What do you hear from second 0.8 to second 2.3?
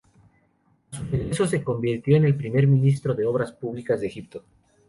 A su regreso, se convirtió en